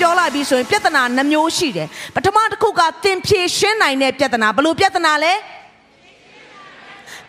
[0.00, 5.32] ပြောလိုက်ပြီဆိုရင်ပြဿနာနှမျိုးရှိတယ်ပထမတစ်ခုကသင်ဖြေရှင်းနိုင်တဲ့ပြဿနာဘယ်လိုပြဿနာလဲ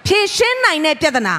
[0.08, 1.35] ဖြေရှင်းနိုင်တဲ့ပြဿနာ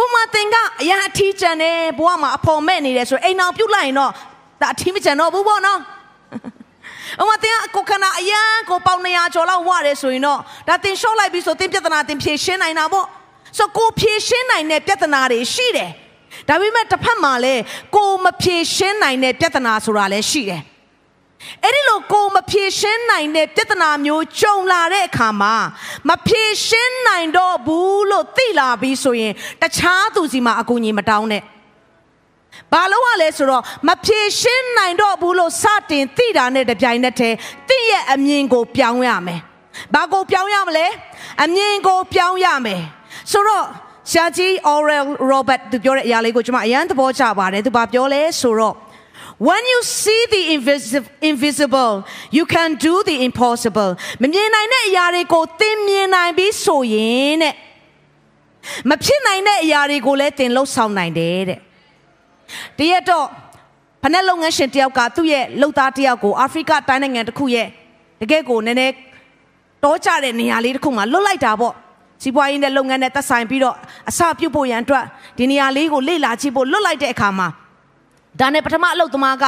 [0.00, 4.12] ဥမာသင်ကအရာအထီးကျန်တယ်ဘဝမှာအဖော်မဲ့နေတယ်ဆိုရင်အိမ်အောင်ပြုတ်လိုက်ရင်တော့
[4.60, 5.80] ဒါအထီးမကျန်တော့ဘူးပေါ့နော်
[7.22, 13.06] ဥမာသင်ကကိုခန္ဓာအရန်ကိုပေါင်200ကျော်လောက်ဝရတယ်ဆိုရင်တော့ဒါသင်ရှော့လိုက်ပြီဆိုသင်ပြဿနာသင်ဖြေရှင်းနိုင်တာပေါ့
[13.58, 15.90] ဆိုကိုဖြေရှင်းနိုင်တဲ့ပြဿနာတွေရှိတယ်
[16.48, 17.62] ဒါပေမဲ့တစ်ဖက်မှာလည်း
[17.96, 20.62] ကိုမဖြေရှင်းနိုင်တဲ့ပြဿနာဆိုတာလည်းရှိတယ်
[21.62, 25.54] အဲ့ဒီလိုကိုမဖြေရှင်းနိုင်တဲ့ပြဿနာမျိုးကြုံလာတဲ့အခါမှာ
[26.08, 31.42] မဖြေရှင်းနိုင်တော့ဘူးလို့သိလာပြီးဆိုရင်တခြားသူစီမှာအကူအညီမတောင်းနဲ့
[32.72, 37.36] ဘာလို့ ਆ လဲဆိုတော့မဖြေရှင်းနိုင်တော့ဘူးလို့စတင်သိတာနဲ့တပြိုင်နက်တည်း
[37.68, 39.40] သိရဲ့အမြင်ကိုပြောင်းရမယ်။
[39.94, 40.86] ဘာကိုပြောင်းရမလဲ။
[41.44, 42.82] အမြင်ကိုပြောင်းရမယ်။
[43.32, 43.66] ဆိုတော့
[44.12, 48.74] ရှာကြီး Oral Robert သူပြောတဲ့အရာလေးကိုကျွန်မအရန်သဘောကျပါတယ်။သူဘာပြောလဲဆိုတော့
[49.38, 50.42] When you see the
[51.22, 53.90] invisible, you can do the impossible.
[54.22, 57.54] မမြင်နိုင်တဲ့အရာတွေကိုသင်မြင်နိုင်ပြီးဆိုရင်တဲ့
[58.90, 61.60] မဖြစ်နိုင်တဲ့အရာတွေကိုလည်းသင်လှုပ်ဆောင်နိုင်တယ်တဲ့။
[62.78, 63.26] တရက်တော့
[64.02, 67.68] ဖနက်လုပ်ငန်းရှင်တယောက်ကသူ့ရဲ့လှုပ်သားတယောက်ကိုအာဖရိကတိုင်းနိုင်ငံတစ်ခုရဲ့
[68.20, 68.94] တကယ်ကိုနည်းနည်း
[69.84, 71.74] တောကြတဲ့နေရာလေးတစ်ခုမှာလွတ်လိုက်တာပေါ့။
[72.22, 73.76] စီးပွားရေးနဲ့လုပ်ငန်းနဲ့သက်ဆိုင်ပြီးတော့
[74.10, 75.04] အစပြုတ်ဖို့ရန်အတွက်
[75.38, 77.48] ဒီနေရာလေးကိုလေ့လာကြည့်ဖို့လွတ်လိုက်တဲ့အခါမှာ
[78.40, 79.44] ဒါနဲ့ပထမအလုပ်သမားက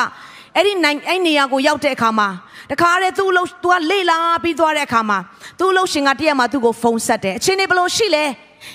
[0.57, 2.29] အဲ့ဒီနိုင်အဲ့နေရာကိုရောက်တဲ့အခါမှာ
[2.71, 5.19] တခါတည်းသူ့လို့သူကလေ့လာပြီးသွားတဲ့အခါမှာ
[5.59, 8.25] သူ့လို့ရှင်ကတရက်မှာသူ့ကိုဖုန်းဆက်တယ်အချင်းနေဘလို့ရှိလဲ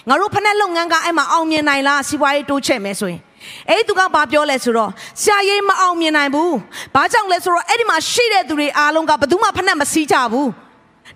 [0.09, 3.21] ငါတို့ဖက်နဲ့လုပ်ငန်းကအဲ့မှာအောင်မြင်နိုင်လားစီးပွားရေးတိုးချဲ့မယ်ဆိုရင်
[3.69, 4.91] အဲ့သူကဘာပြောလဲဆိုတော့
[5.21, 6.55] ဆရာကြီးမအောင်မြင်နိုင်ဘူး
[6.95, 10.49] ဘာကြောင့်လဲဆိုတော့အဲ့ဒီမှာရှိတဲ့သူတွေအားလုံးကဘယ်သူမှဖက်နဲ့မစီးကြဘူး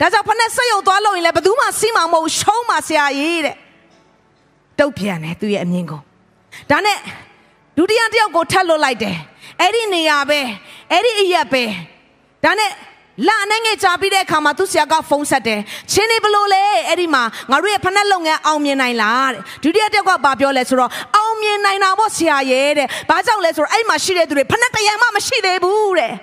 [0.02, 3.56] ဒါကြောင့်ဖက်နဲ့ဆက်ရုပ်သွားလို့ရင်လည်းဘယ်သူမှစီးမှာမဟုတ်ရှုံးမှာဆရာကြီးတဲ့
[4.80, 6.00] တုတ်ပြန်တယ်သူရဲ့အမြင်ကို
[6.72, 6.98] ဒါနဲ့
[7.78, 9.18] ဒုတိယတယောက်ကိုထပ်လွတ်လိုက်တယ်
[9.62, 10.40] အဲ့ဒီနေရာပဲ
[10.92, 11.64] အဲ့ဒီအရက်ပဲ
[12.44, 12.72] ဒါနဲ့
[13.28, 15.60] လာနေငယ်ကြာပြီးတဲ့အခါမှာသူဆရာကဖုန်းဆက်တယ်
[15.92, 26.14] ချင်းနေဘလို့လဲအဲ့ဒီမှာငါတို့ရဲ့ဖက်လုပ်ငန်းအောင်မြင်နိုင်လားတဲ့ဒုတိယတယောက်ကဘာပြောလဲဆိုတော့အောင်မြင်နိုင်တာပေါ့ဆရာရဲ့တဲ့ဘာကြောင့်လဲဆိုတော့အဲ့မှာရှိတဲ့သူတွေဖက်တရံမှမရှိသေးဘူးတဲ့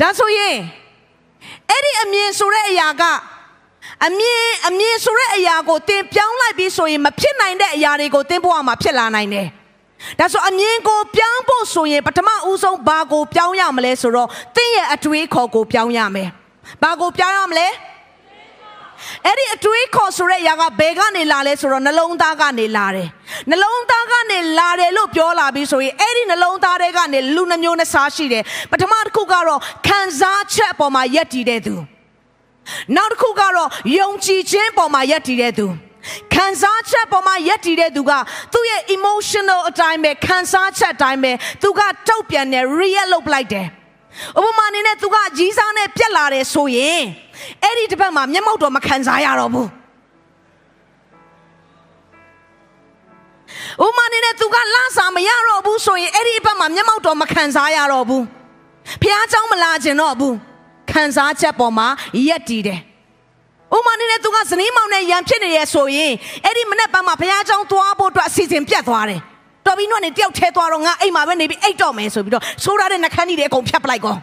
[0.00, 0.56] ဒါဆိုရင်
[1.70, 3.02] အဲ့ဒီအမြင်ဆိုတဲ့အရာက
[4.06, 9.46] အမြင်အမြင်ဆိုတဲ့အရာကိုသင်ပြောင်းလိုက်ပြီးဆိုရင်မဖြစ်နိုင်တဲ့အရာတွေကိုသင်ဘဝမှာဖြစ်လာနိုင်တယ်။
[10.18, 16.28] ဒါဆိုအမြင်ကိုပြောင်းဖို့ဆိုရင်ပထမဦးဆုံးဘာကိုပြောင်းရမလဲဆိုတော့သင်ရဲ့အတွေးခေါ်ကိုပြောင်းရမယ်။
[16.82, 17.68] ဘာကိုပြောင်းရမလဲ။
[19.26, 23.08] အဲ့ဒီအတွေးခေါ်ဆိုတဲ့အရာကဘယ်ကနေလာလဲဆိုတော့နှလုံးသားကနေလာတယ်။
[23.50, 31.76] နှလုံးသားကနေလာတယ်လို့ပြောလာပြီးဆိုရင်အဲ့ဒီနှလုံးသားတွေကနေလူနှမျိုးနဲ့စားရှိတယ်။ပထမတစ်ခုကတော့ခံစားချက်အပေါ်မှာယက်တည်တဲ့သူ။
[32.95, 35.67] နောက်တစ်ခုကတော့ယုံကြည်ခြင်းပေါ်မှာယက်တည်တဲ့သူ
[36.33, 38.11] ခံစားချက်ပေါ်မှာယက်တည်တဲ့သူက
[38.53, 41.31] သူ့ရဲ့ emotional အတိုင်းပဲခံစားချက်အတိုင်းပဲ
[41.63, 43.67] သူကတုတ်ပြန်တယ် react လုပ်လိုက်တယ်
[44.43, 47.01] ဥပမာအနေနဲ့သူကကြီးစားနဲ့ပြက်လာတယ်ဆိုရင်
[47.63, 49.69] အဲ့ဒီတစ်ပတ်မှာမျက်မှောက်တော့မခံစားရတော့ဘူး
[53.85, 58.23] ဥမာအနေနဲ့သူကလစာမရတော့ဘူးဆိုရင်အဲ့ဒီအပတ်မှာမျက်မှောက်တော့မခံစားရတော့ဘူး
[59.01, 60.35] ဖះเจ้าမလာခြင်းတော့ဘူး
[60.90, 61.86] ခံစားချက်ပေါ်မှာ
[62.28, 62.80] ရက်တည်တယ်။
[63.76, 66.12] ဥမာနေနဲ့သူကဇနီးမောင်နဲ့ရန်ဖြစ်နေရဆိုရင်
[66.44, 69.20] အဲ့ဒီမနေ့ပတ်မှာဘုရားကျောင်းသွားဖို့အတွက်အစီအစဉ်ပြတ်သွားတယ်။
[69.66, 74.16] တော်ပြီတော့နေတယောက်ထဲသွားတော့ငါအိမ်မှာပဲနေပြီးအိတ်တော့မယ်ဆိုပြီးတော့ဆိုးရတဲ့နှခမ်းကြီးတွေအကုန်ဖြတ်ပလိုက်ကော။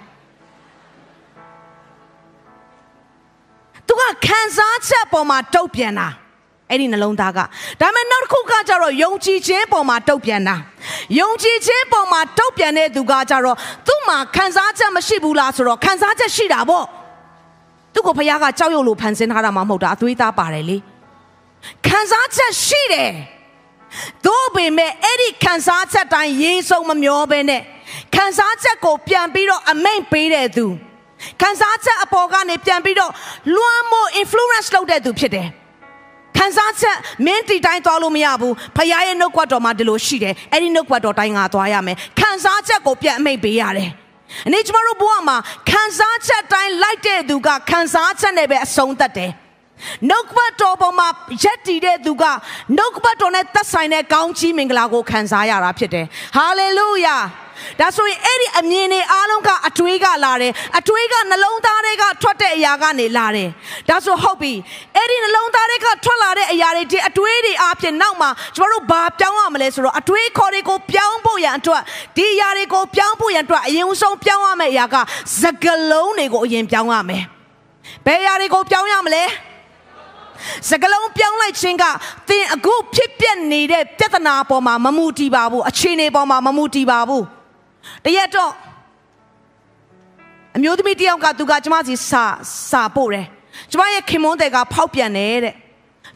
[3.87, 6.07] သူကခံစားချက်ပေါ်မှာတုတ်ပြန်တာ။
[6.71, 7.45] အဲ့ဒီနှလုံးသားကဒါ
[7.81, 10.55] ပေမဲ့နောက်တစ်ခုကကြတော့ယုံကြည်ခြင်းပေါ်မှာတုတ်ပြန်တာ
[11.19, 13.57] ယုံကြည်ခြင်းပေါ်မှာတုတ်ပြန်တဲ့သူကကြတော့
[13.87, 16.85] သူ့မှာခံစားချက်မရှိဘူးလားဆိုတော့ခံစားချက်ရှိတာပေါ့
[17.93, 20.77] သူ့ကိုဖခင်ကကြောက်ရွံ့လို့ဖန်ဆင်းထားတာမှမဟုတ်တာအသွေးသားပါတယ်လေ
[21.87, 23.11] ခံစားချက်ရှိတယ်
[24.27, 27.61] တို့ပေမဲ့အဲ့ဒီခံစားချက်တိုင်းရေးဆုံးမမျောဘဲနဲ့
[28.15, 30.65] ခံစားချက်ကိုပြန်ပြီးတော့အမိန့်ပေးတဲ့သူ
[31.41, 33.11] ခံစားချက်အပေါ်ကနေပြန်ပြီးတော့
[33.55, 35.47] လွှမ်းမိုး influence လုပ်တဲ့သူဖြစ်တယ်
[36.37, 43.89] ခံစားချက်မင်းတီတိုင်းသွားလို့မရဘူးဖခင်ရဲ့နှုတ်ကပတ်တော်မှာဒီလိုရှိတယ်အဲ့ဒီနှုတ်ကပတ်တော်တိုင်းငါသွားရမယ်ခံစားချက်ကိုပြန်အမိတ်ပေးရတယ်
[44.47, 45.37] အနေကျမတို့ဘဝမှာ
[45.69, 49.31] ခံစားချက်တိုင်းလိုက်တဲ့သူကခံစားချက်နဲ့ပဲအဆုံးသတ်တယ်
[50.09, 51.07] နှုတ်ကပတ်တော်ပေါ်မှာ
[51.43, 52.23] ရက်တည်တဲ့သူက
[52.77, 56.05] နှုတ်ကပတ်တော်နဲ့သက်ဆိုင်တဲ့ကောင်းချီးမင်္ဂလာကိုခံစားရတာဖြစ်တယ်
[56.37, 57.17] ဟာလေလုယာ
[57.79, 63.49] ဒါဆိုရင်အဲ့ဒီအမြင်တွေအားလုံးကအတွေးကလာတယ်အတွေးကနှလုံးသားတွေကထွက်တဲ့အရာကနေလာတယ်
[63.89, 64.53] ဒါဆိုဟုတ်ပြီ
[64.95, 71.81] အဲ့ဒီနှလုံးသားတွေကထွက်လာတဲ့အရာတွေဒီအတွေးတွေအပြင်နောက်မှာကျမတို့ဘာပြောင်းရမလဲဆိုတော့အတွေးခေါ်တွေကိုပြောင်းဖို့ရန်အတွက်
[72.17, 74.95] ဒီအရာတွေကိုပြောင်းဖို့ရန်အတွက်အရင်ဆုံးပြောင်းရမယ့်အရာက
[75.41, 77.23] စကလုံးတွေကိုအရင်ပြောင်းရမယ်
[78.05, 79.23] ဘယ်အရာတွေကိုပြောင်းရမလဲ
[80.69, 81.85] စကလုံးပြောင်းလိုက်ခြင်းက
[82.29, 87.23] သင်အခုဖြစ်ပျက်နေတဲ့ပြဿနာပေါ်မှာမမူတည်ပါဘူးအခြေအနေပေါ်မှာမမူတည်ပါဘူး
[88.05, 88.51] တရက်တော့
[90.57, 92.25] အမျိုးသမီးတယောက်ကသူကကျမစီစာ
[92.69, 93.27] စာပို့တယ်
[93.71, 95.55] ကျမရဲ့ခင်မွန်းတဲ့ကဖောက်ပြန်တယ်တဲ့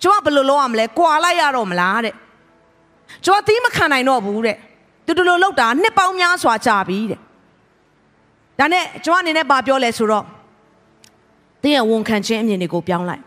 [0.02, 2.14] ကျမဘယ်လိုလုပ်ရမလဲကွာလိုက်ရတော့မလားတဲ့
[3.26, 4.58] ကျမသီးမခံနိုင်တော့ဘူးတဲ့
[5.06, 7.20] တူတူလိုလောက်တာနှစ်ပေါင်းများစွာကြာပြီတဲ့
[8.60, 10.26] ဒါနဲ့ကျမအနေနဲ့ဗာပြောလဲဆိုတော့
[11.62, 13.24] တင်းရဲ့ဝန်ခံခြင်းအမြင်တွေကိုပြောင်းလိုက်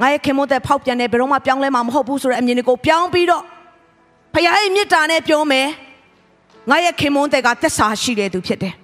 [0.00, 3.42] ငါရဲ့ခင်မွန်းတဲ့ဖောက်ပြန်တယ်ဘယ်တော့မှပြောင်းလဲမှာမဟုတ်ဘူးဆိုတဲ့အမြင်တွေကိုပြောင်းပြီးတော့
[4.34, 5.68] ဖခင်ရဲ့မေတ္တာနဲ့ပြောမယ်
[6.70, 8.74] ငါရဲ့ခင်မွန်းတဲ့ကသက်စာရှိတဲ့သူဖြစ်တယ်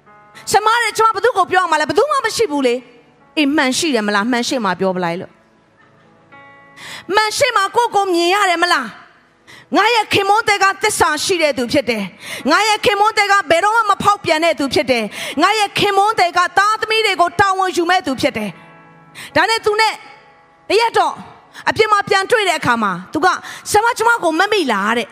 [0.52, 2.74] ။ဆမတဲ့ကျွန်မဘသူကိုပြောအောင်မလဲဘသူမှမရှိဘူးလေ။
[3.38, 5.32] အေးမှန်ရှိတယ်မလားမှန်ရှိမှပြောပလိုက်လို့။
[7.14, 8.86] မှန်ရှိမှကိုကိုမြင်ရတယ်မလား။
[9.76, 12.02] ငါရဲ့ခင်မွန်းတဲ့ကသက်စာရှိတဲ့သူဖြစ်တယ်။
[12.50, 15.04] ငါရဲ့ခင်မွန်းတဲ့ကဘယ်တော့မှမဖောက်ပြန်တဲ့သူဖြစ်တယ်။
[15.42, 18.50] ငါရဲ့ခင်မွန်းတဲ့ကသားသမီးတွေကိုတာဝန်ယူမဲ့သူဖြစ်တယ်။
[19.36, 19.94] ဒါနဲ့သူနဲ့
[20.68, 21.14] တရက်တော့
[21.68, 23.26] အပြင်မှာပြန်တွေ့တဲ့အခါမှာ तू က
[23.70, 25.08] ဆမကျမကိုမမိလားတဲ့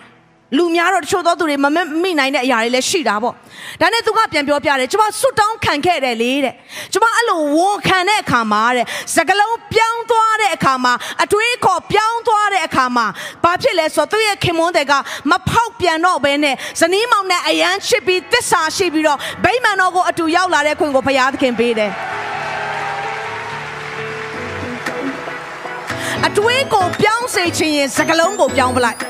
[0.56, 1.67] လူများတော့တချို့သောသူတွေမ
[2.02, 3.35] မိနိုင်တဲ့အရာတွေလည်းရှိတာပေါ့
[3.81, 6.55] ဒါနဲ့သူကပြန်ပြောပြတယ်ကျမဆွတ်တောင်းခံခဲ့တယ်လေတဲ့
[6.93, 8.87] ကျမအဲ့လိုဝန်ခံတဲ့အခါမှာတဲ့
[9.17, 10.93] စကလုံးပြောင်းသွားတဲ့အခါမှာ
[11.23, 13.06] အတွေးခေါ်ပြောင်းသွားတဲ့အခါမှာ
[13.44, 14.93] ဘာဖြစ်လဲဆိုတော့သူ့ရဲ့ခင်မွန်းတွေက
[15.31, 21.93] မဖောက်ပြန်တော့ဘဲနဲ့ဇနီးမောင်နဲ့အယမ်းချစ်ပြီးတစ္ဆာရှိပြီးတော့ဗိမာန်တော်ကိုအတူရောက်လာတဲ့ခွင့်ကိုဘုရားသခင်ပေးတယ်
[26.26, 29.10] အတွေးကိုပြောင်းစေခြင်းရင်စကလုံးကိုပြောင်းပလိုက်